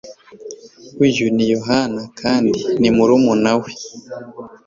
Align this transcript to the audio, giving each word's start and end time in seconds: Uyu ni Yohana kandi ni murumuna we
Uyu 1.05 1.25
ni 1.35 1.45
Yohana 1.53 2.01
kandi 2.19 2.59
ni 2.79 2.89
murumuna 2.95 3.51
we 3.61 3.69